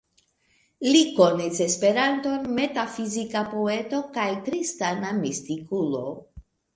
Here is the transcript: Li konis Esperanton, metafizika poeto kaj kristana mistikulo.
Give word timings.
Li 0.93 1.01
konis 1.17 1.59
Esperanton, 1.65 2.47
metafizika 2.59 3.43
poeto 3.51 3.99
kaj 4.15 4.23
kristana 4.49 5.13
mistikulo. 5.19 6.03